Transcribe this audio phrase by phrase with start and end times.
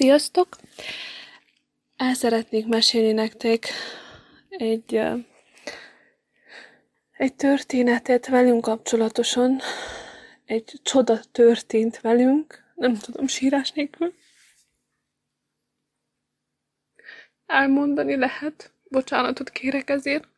[0.00, 0.48] Sziasztok!
[1.96, 3.66] El szeretnék mesélni nektek
[4.48, 5.00] egy,
[7.12, 9.60] egy történetet velünk kapcsolatosan.
[10.44, 14.14] Egy csoda történt velünk, nem tudom, sírás nélkül.
[17.46, 20.28] Elmondani lehet, bocsánatot kérek ezért.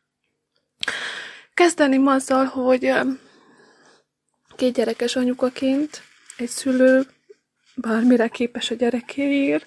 [1.55, 2.93] Kezdeném azzal, hogy
[4.57, 6.03] két gyerekes anyukaként
[6.37, 7.07] egy szülő
[7.81, 9.67] bármire képes a gyerekéért.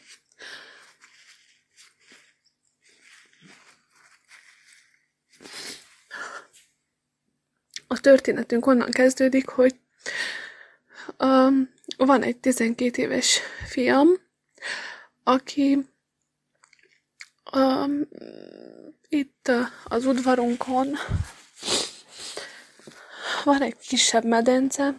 [7.88, 9.75] A történetünk onnan kezdődik, hogy
[11.19, 14.07] um, van egy 12 éves fiam,
[15.24, 15.89] aki
[17.54, 18.07] um,
[19.10, 19.52] itt
[19.83, 20.97] az udvarunkon
[23.43, 24.96] van egy kisebb medence,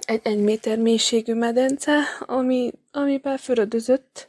[0.00, 4.28] egy egy méter mélységű medence, ami, amiben fürödözött,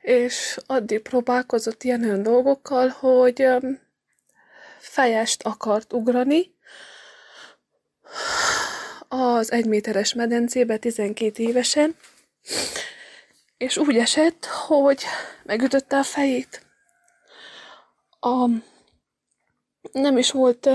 [0.00, 3.46] és addig próbálkozott ilyen olyan dolgokkal, hogy
[4.78, 6.54] fejest akart ugrani
[9.08, 11.96] az egyméteres medencébe 12 évesen,
[13.56, 15.02] és úgy esett, hogy
[15.42, 16.66] megütötte a fejét.
[18.20, 18.46] A,
[19.92, 20.70] nem is volt,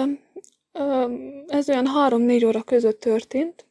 [1.48, 3.67] ez olyan 3-4 óra között történt,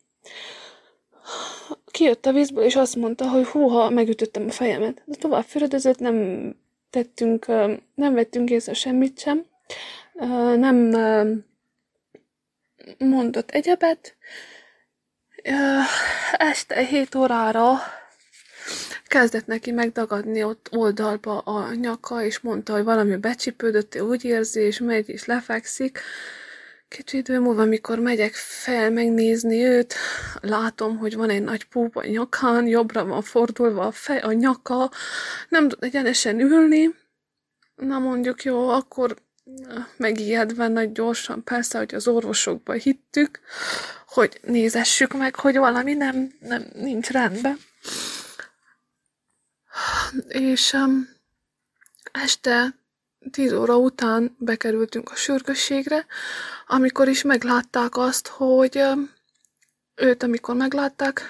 [1.91, 5.03] kijött a vízből, és azt mondta, hogy húha, megütöttem a fejemet.
[5.05, 6.57] De tovább fürödözött, nem
[6.91, 7.47] tettünk,
[7.95, 9.45] nem vettünk észre semmit sem,
[10.57, 10.97] nem
[12.99, 14.17] mondott egyebet.
[16.33, 17.75] Este 7 órára
[19.07, 24.61] kezdett neki megdagadni ott oldalba a nyaka, és mondta, hogy valami becsipődött, ő úgy érzi,
[24.61, 26.01] és megy, és lefekszik.
[26.89, 29.95] Kicsi idő múlva, amikor megyek fel megnézni őt,
[30.41, 34.91] látom, hogy van egy nagy púp a nyakán, jobbra van fordulva a, fej, a nyaka,
[35.49, 36.95] nem tud egyenesen ülni.
[37.75, 39.17] Na mondjuk jó, akkor
[39.97, 43.41] megijedve nagy gyorsan, persze, hogy az orvosokba hittük,
[44.07, 47.59] hogy nézessük meg, hogy valami nem, nem nincs rendben.
[50.29, 51.09] És um,
[52.13, 52.75] este
[53.31, 56.07] 10 óra után bekerültünk a sürgősségre,
[56.67, 58.83] amikor is meglátták azt, hogy
[59.95, 61.23] őt, amikor meglátták,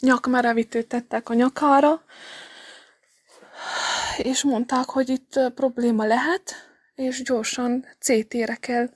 [0.00, 2.04] nyakmerevítőt tettek a nyakára,
[4.16, 6.54] és mondták, hogy itt probléma lehet,
[6.94, 8.90] és gyorsan CT-re kell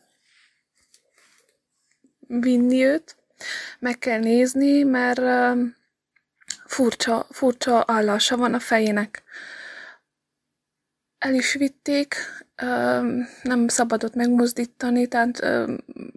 [2.19, 3.17] vinni őt,
[3.79, 5.21] meg kell nézni, mert
[6.67, 9.23] furcsa, furcsa állása van a fejének
[11.19, 12.17] el is vitték,
[13.43, 15.47] nem szabadott megmozdítani, tehát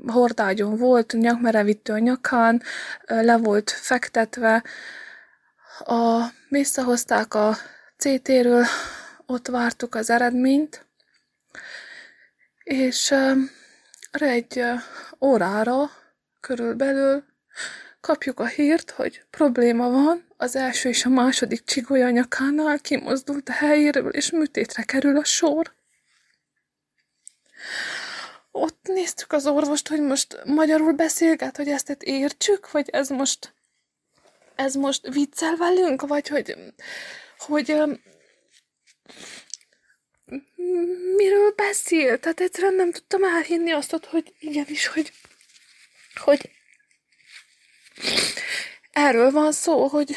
[0.07, 2.62] hordágyon volt, nyakmerevítő a nyakán,
[3.06, 4.63] le volt fektetve.
[5.79, 7.57] A, visszahozták a
[7.97, 8.66] CT-ről,
[9.25, 10.85] ott vártuk az eredményt,
[12.63, 13.16] és
[14.11, 14.63] egy
[15.19, 15.90] órára
[16.40, 17.23] körülbelül
[18.01, 23.53] kapjuk a hírt, hogy probléma van, az első és a második csigolya nyakánál kimozdult a
[23.53, 25.73] helyéről, és műtétre kerül a sor.
[28.51, 33.53] Ott néztük az orvost, hogy most magyarul beszélget, hogy ezt értsük, vagy ez most
[34.56, 36.56] ez most viccel velünk, vagy hogy,
[37.38, 37.75] hogy
[41.16, 42.19] miről beszél?
[42.19, 45.11] Tehát egyszerűen nem tudtam elhinni azt, hogy igenis, hogy,
[46.16, 46.50] hogy
[48.91, 50.16] Erről van szó, hogy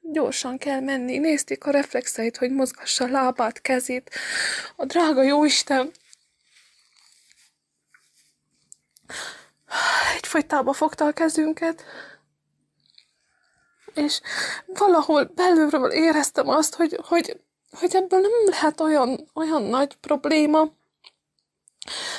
[0.00, 1.18] gyorsan kell menni.
[1.18, 4.10] Nézték a reflexeit, hogy mozgassa lábát, kezét.
[4.76, 5.92] A drága Jóisten
[10.16, 11.84] egyfolytába fogta a kezünket,
[13.94, 14.20] és
[14.66, 20.72] valahol belülről éreztem azt, hogy, hogy, hogy ebből nem lehet olyan, olyan nagy probléma,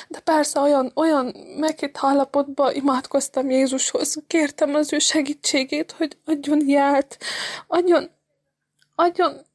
[0.08, 7.18] de persze olyan, olyan meghitt állapotban imádkoztam Jézushoz, kértem az ő segítségét, hogy adjon jelt,
[7.66, 8.10] adjon,
[8.94, 9.46] adjon.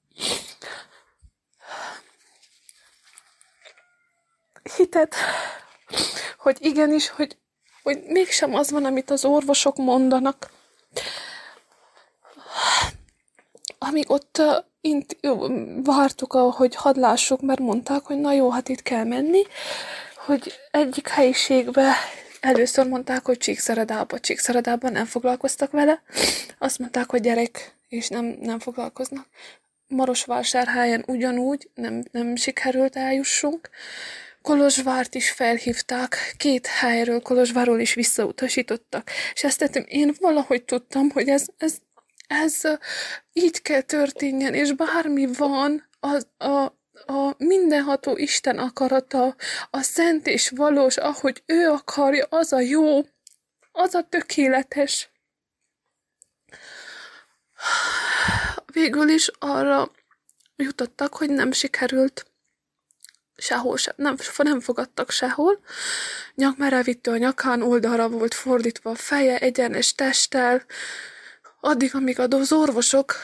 [4.78, 5.16] Hitet,
[6.37, 7.37] hogy igenis, hogy,
[7.84, 10.52] hogy mégsem az van, amit az orvosok mondanak.
[13.78, 14.41] Amíg ott
[14.81, 15.17] int,
[15.83, 19.41] vártuk, hogy hadlássuk, mert mondták, hogy na jó, hát itt kell menni,
[20.25, 21.93] hogy egyik helyiségbe
[22.39, 24.19] először mondták, hogy Csíkszeredába.
[24.19, 26.01] Csíkszeredában nem foglalkoztak vele.
[26.57, 29.28] Azt mondták, hogy gyerek, és nem, nem foglalkoznak.
[29.87, 33.69] Marosvásárhelyen ugyanúgy nem, nem sikerült eljussunk.
[34.41, 39.09] Kolozsvárt is felhívták, két helyről, Kolozsvárról is visszautasítottak.
[39.34, 41.77] És ezt tettem, én valahogy tudtam, hogy ez, ez,
[42.31, 42.61] ez
[43.33, 46.63] így kell történjen, és bármi van, az, a,
[47.05, 49.35] a mindenható Isten akarata,
[49.69, 53.01] a szent és valós, ahogy ő akarja, az a jó,
[53.72, 55.09] az a tökéletes.
[58.66, 59.91] Végül is arra
[60.55, 62.25] jutottak, hogy nem sikerült
[63.35, 65.59] sehol sem, nem, nem fogadtak sehol.
[66.35, 70.66] Nyakmerevítő a nyakán oldalra volt fordítva a feje, egyenes testtel,
[71.61, 73.16] addig, amíg az orvosok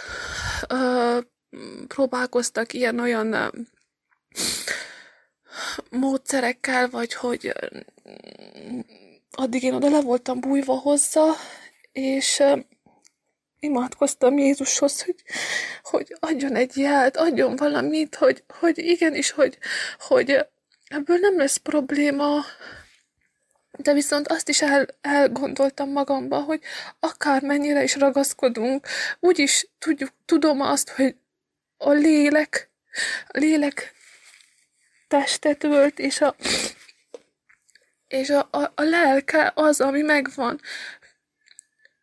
[0.67, 1.17] ö,
[1.87, 3.35] próbálkoztak ilyen-olyan
[5.89, 7.53] módszerekkel, vagy hogy
[9.31, 11.33] addig én oda le voltam bújva hozzá,
[11.91, 12.43] és
[13.59, 15.23] imádkoztam Jézushoz, hogy,
[15.81, 19.57] hogy adjon egy jelt, adjon valamit, hogy, hogy igenis, hogy,
[19.99, 20.45] hogy
[20.87, 22.43] ebből nem lesz probléma,
[23.77, 26.61] de viszont azt is el, elgondoltam magamba, hogy
[26.99, 28.87] akármennyire is ragaszkodunk,
[29.19, 31.15] úgyis tudjuk, tudom azt, hogy
[31.77, 32.69] a lélek,
[33.27, 33.93] a lélek
[35.07, 36.35] testet ölt, és a,
[38.07, 40.59] és a, a, a lelke az, ami megvan.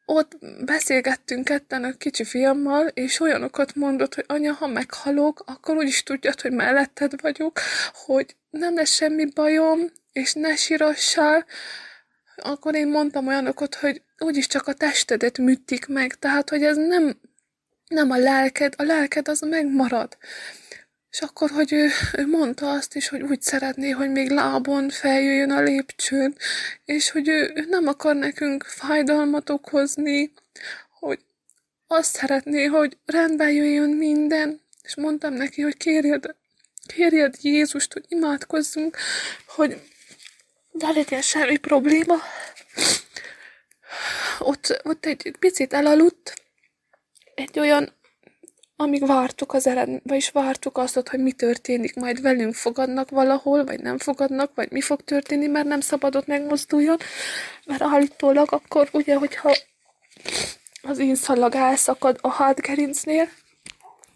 [0.07, 6.03] Ott beszélgettünk ketten a kicsi fiammal, és olyanokat mondott, hogy anya, ha meghalok, akkor úgyis
[6.03, 7.61] tudjad, hogy melletted vagyok,
[7.93, 9.81] hogy nem lesz semmi bajom,
[10.15, 11.47] és ne sírassál.
[12.37, 17.21] Akkor én mondtam olyanokat, hogy úgyis csak a testedet műtik meg, tehát, hogy ez nem,
[17.89, 20.17] nem a lelked, a lelked az megmarad.
[21.11, 25.51] És akkor, hogy ő, ő mondta azt is, hogy úgy szeretné, hogy még lábon feljöjjön
[25.51, 26.37] a lépcsőn,
[26.85, 30.33] és hogy ő, ő nem akar nekünk fájdalmat okozni,
[30.91, 31.19] hogy
[31.87, 36.35] azt szeretné, hogy rendben jöjjön minden, és mondtam neki, hogy kérjed,
[36.87, 38.97] kérjed Jézust, hogy imádkozzunk,
[39.47, 39.81] hogy
[40.79, 42.15] ne legyen semmi probléma.
[44.39, 46.35] Ott, ott egy picit elaludt,
[47.35, 47.93] egy olyan
[48.77, 53.81] amíg vártuk az eredményt, vagyis vártuk azt, hogy mi történik, majd velünk fogadnak valahol, vagy
[53.81, 56.99] nem fogadnak, vagy mi fog történni, mert nem szabadott megmozduljon,
[57.67, 59.55] mert állítólag akkor ugye, hogyha
[60.83, 63.29] az én szalag elszakad a hátgerincnél,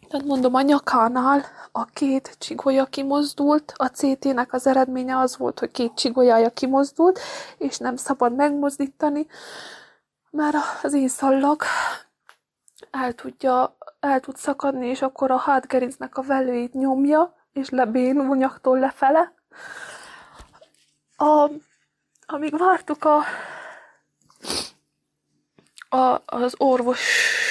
[0.08, 5.70] tehát mondom, a nyakánál a két csigolya kimozdult, a CT-nek az eredménye az volt, hogy
[5.70, 7.20] két csigolyaja kimozdult,
[7.58, 9.26] és nem szabad megmozdítani,
[10.30, 11.62] mert az én szallag
[12.90, 18.78] el tudja el tud szakadni, és akkor a hátgerincnek a velőit nyomja, és lebénul nyaktól
[18.78, 19.32] lefele.
[21.16, 21.50] A,
[22.26, 23.22] amíg vártuk a,
[25.96, 26.54] a, az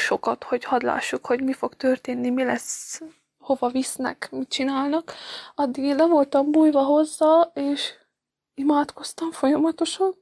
[0.08, 3.02] orvosokat, hogy hadd lássuk, hogy mi fog történni, mi lesz,
[3.40, 5.14] hova visznek, mit csinálnak,
[5.56, 7.94] addig én le voltam bújva hozzá, és
[8.54, 10.16] imádkoztam folyamatosan.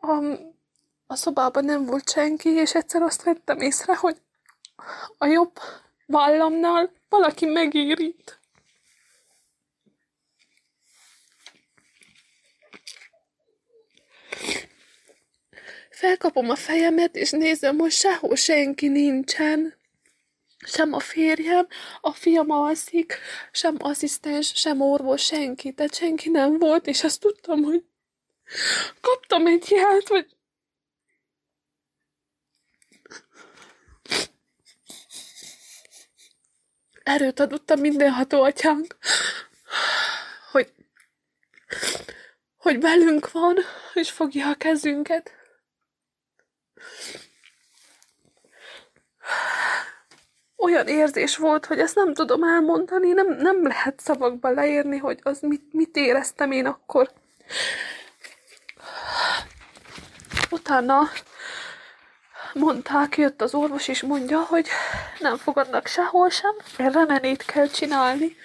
[0.00, 0.12] a,
[1.06, 4.20] a szobában nem volt senki, és egyszer azt vettem észre, hogy
[5.18, 5.58] a jobb
[6.06, 8.40] vállamnál valaki megérít.
[15.94, 19.74] Felkapom a fejemet, és nézem, hogy sehol senki nincsen.
[20.66, 21.66] Sem a férjem,
[22.00, 23.18] a fiam alszik,
[23.52, 25.72] sem asszisztens, sem orvos, senki.
[25.72, 27.84] Tehát senki nem volt, és azt tudtam, hogy
[29.00, 30.36] Kaptam egy jelt, hogy
[37.02, 38.96] erőt adott a mindenható atyánk,
[40.50, 40.72] hogy,
[42.56, 43.56] hogy velünk van,
[43.94, 45.43] és fogja a kezünket.
[50.74, 55.38] Olyan érzés volt, hogy ezt nem tudom elmondani, nem, nem lehet szavakba leírni, hogy az
[55.40, 57.10] mit, mit éreztem én akkor.
[60.50, 61.00] Utána
[62.52, 64.68] mondták, jött az orvos, és mondja, hogy
[65.18, 68.36] nem fogadnak sehol sem, remenét kell csinálni,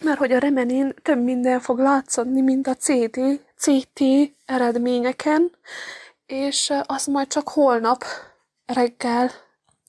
[0.00, 3.20] mert hogy a remenén több minden fog látszani, mint a CT,
[3.58, 4.00] CT
[4.46, 5.50] eredményeken,
[6.26, 8.04] és azt majd csak holnap
[8.66, 9.30] reggel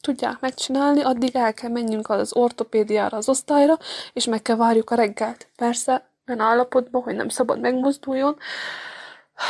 [0.04, 3.78] tudják megcsinálni, addig el kell menjünk az ortopédiára, az osztályra,
[4.14, 5.48] és meg kell várjuk a reggelt.
[5.56, 8.38] Persze, olyan állapotban, hogy nem szabad megmozduljon,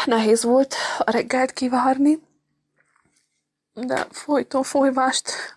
[0.05, 2.19] Nehéz volt a reggelt kivárni,
[3.74, 5.55] de folyton folyvást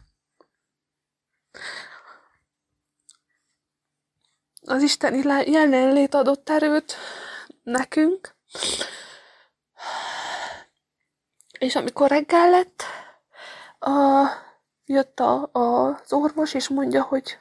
[4.65, 6.97] az isteni jelenlét adott erőt
[7.63, 8.35] nekünk.
[11.59, 12.83] És amikor reggel lett,
[13.79, 14.27] a,
[14.87, 17.39] jött a, a, az orvos, és mondja, hogy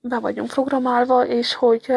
[0.00, 1.92] be vagyunk programálva, és hogy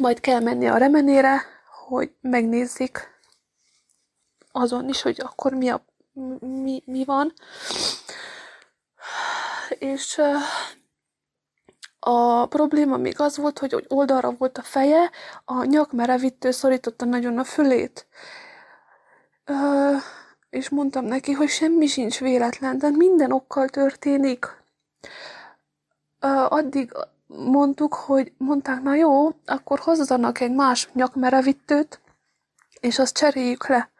[0.00, 1.42] majd kell menni a remenére,
[1.86, 3.12] hogy megnézzék
[4.52, 5.84] azon is, hogy akkor mi, a,
[6.40, 7.32] mi, mi van.
[9.68, 10.20] És
[11.98, 15.10] a probléma még az volt, hogy oldalra volt a feje,
[15.44, 18.06] a nyakmerevítő szorította nagyon a fülét.
[19.44, 19.96] Ö,
[20.54, 24.46] és mondtam neki, hogy semmi sincs véletlen, de minden okkal történik.
[26.48, 26.92] Addig
[27.26, 32.00] mondtuk, hogy mondták, na jó, akkor hozzanak egy más nyakmerevítőt,
[32.80, 33.90] és azt cseréljük le.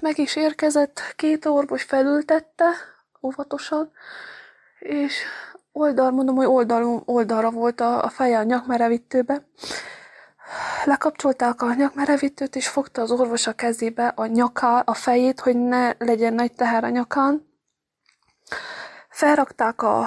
[0.00, 2.70] Meg is érkezett, két orvos felültette,
[3.22, 3.90] óvatosan,
[4.78, 5.22] és
[5.72, 9.42] oldal, mondom, hogy oldal, oldalra volt a, a feje a nyakmerevítőbe.
[10.84, 15.92] Lekapcsolták a nyakmerevítőt, és fogta az orvos a kezébe a nyaká, a fejét, hogy ne
[15.98, 17.46] legyen nagy teher a nyakán.
[19.08, 20.00] Felrakták a,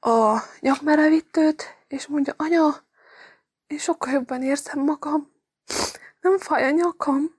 [0.00, 2.86] a nyakmerevítőt, és mondja, anya,
[3.66, 5.32] én sokkal jobban érzem magam.
[6.20, 7.36] Nem fáj a nyakam.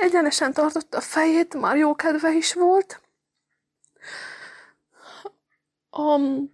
[0.00, 3.00] Egyenesen tartotta a fejét, már jó kedve is volt.
[5.90, 6.52] Um,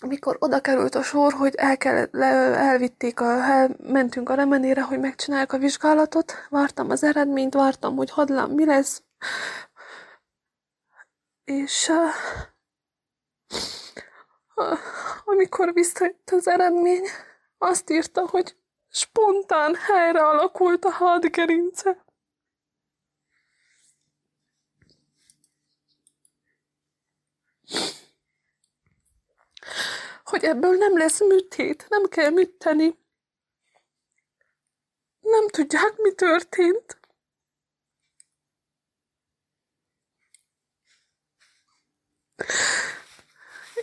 [0.00, 2.26] amikor oda került a sor, hogy el kell, le,
[2.56, 8.10] elvitték, a, el, mentünk a remenére, hogy megcsinálják a vizsgálatot, vártam az eredményt, vártam, hogy
[8.10, 9.02] hadlám, mi lesz.
[11.44, 12.10] És uh,
[15.24, 17.06] amikor visszajött az eredmény,
[17.58, 18.56] azt írta, hogy
[18.88, 22.04] spontán helyre alakult a hátgerince.
[30.30, 32.98] Hogy ebből nem lesz műtét, nem kell műteni.
[35.20, 36.98] Nem tudják, mi történt.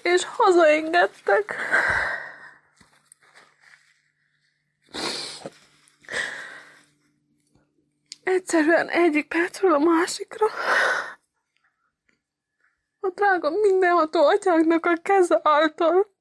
[0.02, 1.56] És hazaengedtek.
[8.24, 10.48] Egyszerűen egyik percről a másikra
[13.00, 16.17] a drága mindenható atyánknak a keze által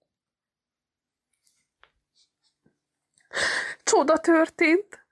[3.97, 5.05] csoda történt.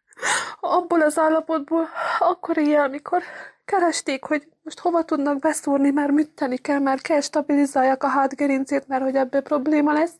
[0.61, 1.89] Abból az állapotból
[2.19, 3.23] akkor éjjel, amikor
[3.65, 9.03] keresték, hogy most hova tudnak beszúrni, mert műteni kell, mert kell stabilizálják a hátgerincét, mert
[9.03, 10.13] hogy ebből probléma lesz.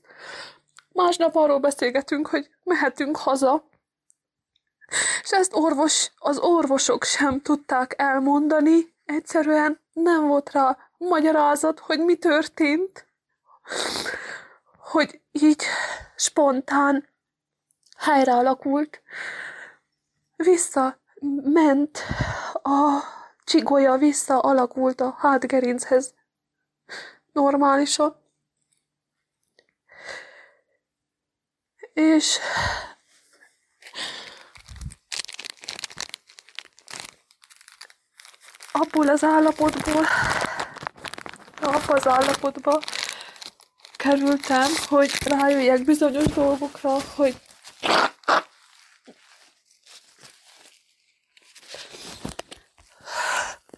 [0.93, 3.65] Másnap arról beszélgetünk, hogy mehetünk haza.
[5.23, 12.17] És ezt orvos, az orvosok sem tudták elmondani, egyszerűen nem volt rá magyarázat, hogy mi
[12.17, 13.07] történt.
[14.79, 15.63] Hogy így
[16.17, 17.13] spontán
[18.05, 19.03] helyre alakult,
[20.37, 20.99] vissza
[21.43, 21.99] ment
[22.63, 23.01] a
[23.45, 26.15] csigolya, vissza alakult a hátgerinchez
[27.33, 28.23] normálisan.
[31.93, 32.39] És
[38.73, 40.07] abból az állapotból,
[41.61, 42.81] abban az állapotba
[43.97, 47.41] kerültem, hogy rájöjjek bizonyos dolgokra, hogy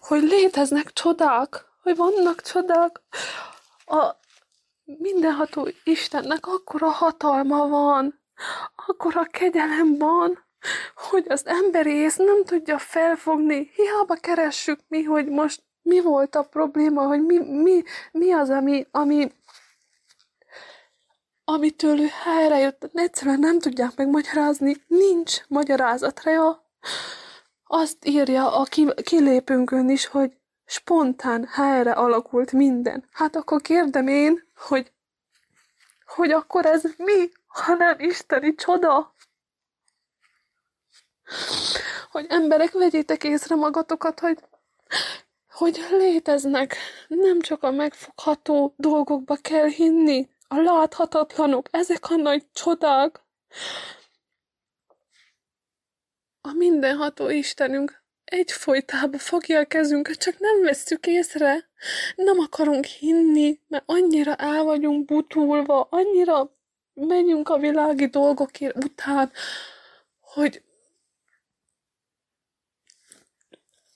[0.07, 3.01] hogy léteznek csodák, hogy vannak csodák.
[3.85, 4.15] A
[4.83, 8.21] mindenható Istennek akkora hatalma van,
[8.87, 10.45] akkora kegyelem van,
[10.95, 13.71] hogy az emberi ész nem tudja felfogni.
[13.75, 18.87] Hiába keressük mi, hogy most mi volt a probléma, hogy mi, mi, mi az, ami,
[18.91, 19.31] ami
[21.43, 22.09] amitől ő
[22.59, 26.65] jött, egyszerűen nem tudják megmagyarázni, nincs magyarázatra.
[27.67, 28.63] Azt írja a
[29.03, 33.07] kilépünkön is, hogy spontán helyre alakult minden.
[33.11, 34.91] Hát akkor kérdem én, hogy,
[36.05, 39.15] hogy akkor ez mi, ha nem isteni csoda?
[42.11, 44.37] Hogy emberek, vegyétek észre magatokat, hogy,
[45.51, 46.75] hogy léteznek.
[47.07, 53.21] Nem csak a megfogható dolgokba kell hinni, a láthatatlanok, ezek a nagy csodák.
[56.47, 61.69] A mindenható Istenünk egyfolytában fogja a kezünket, csak nem vesszük észre.
[62.15, 66.57] Nem akarunk hinni, mert annyira el vagyunk butulva, annyira
[66.93, 69.31] menjünk a világi dolgokért után,
[70.19, 70.63] hogy,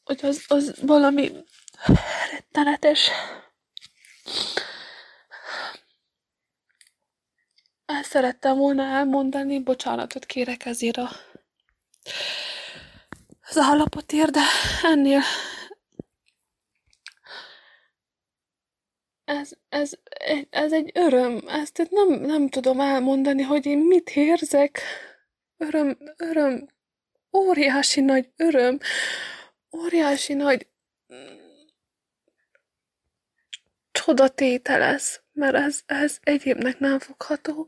[0.03, 1.31] hogy az, az valami
[2.31, 3.09] rettenetes.
[7.85, 11.09] El szerettem volna elmondani, bocsánatot kérek ezért a
[13.41, 14.41] az állapotért, de
[14.83, 15.21] ennél
[19.31, 19.91] ez, ez,
[20.49, 24.81] ez egy öröm, ezt nem, nem tudom elmondani, hogy én mit érzek.
[25.57, 26.67] öröm, öröm,
[27.37, 28.79] óriási nagy öröm,
[29.77, 30.67] óriási nagy
[33.91, 37.53] csodatéte lesz, mert ez, ez egyébnek nem fogható.